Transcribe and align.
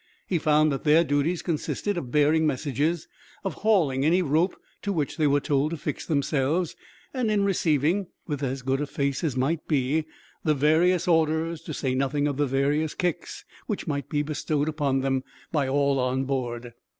He 0.25 0.39
found 0.39 0.71
that 0.71 0.83
their 0.83 1.03
duties 1.03 1.43
consisted 1.43 1.95
of 1.95 2.09
bearing 2.09 2.47
messages, 2.47 3.07
of 3.43 3.53
hauling 3.61 4.03
any 4.03 4.23
rope 4.23 4.55
to 4.81 4.91
which 4.91 5.17
they 5.17 5.27
were 5.27 5.39
told 5.39 5.69
to 5.69 5.77
fix 5.77 6.07
themselves, 6.07 6.75
and 7.13 7.29
in 7.29 7.43
receiving, 7.43 8.07
with 8.25 8.41
as 8.41 8.63
good 8.63 8.81
a 8.81 8.87
face 8.87 9.23
as 9.23 9.37
might 9.37 9.67
be, 9.67 10.05
the 10.43 10.55
various 10.55 11.07
orders, 11.07 11.61
to 11.61 11.73
say 11.75 11.93
nothing 11.93 12.27
of 12.27 12.37
the 12.37 12.47
various 12.47 12.95
kicks, 12.95 13.45
which 13.67 13.85
might 13.85 14.09
be 14.09 14.23
bestowed 14.23 14.67
upon 14.67 15.01
them 15.01 15.23
by 15.51 15.67
all 15.67 15.99
on 15.99 16.23
board. 16.23 16.73